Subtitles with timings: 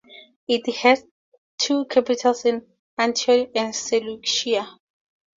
[0.47, 1.03] It had
[1.59, 2.65] two capitals in
[2.97, 4.67] Antioch and Seleucia.